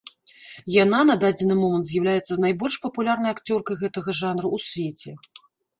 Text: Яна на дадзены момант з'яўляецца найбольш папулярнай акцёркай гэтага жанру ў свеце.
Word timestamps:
Яна 0.83 1.01
на 1.09 1.15
дадзены 1.25 1.57
момант 1.61 1.85
з'яўляецца 1.89 2.39
найбольш 2.47 2.81
папулярнай 2.89 3.31
акцёркай 3.37 3.75
гэтага 3.87 4.21
жанру 4.23 4.47
ў 4.61 4.71
свеце. 4.71 5.11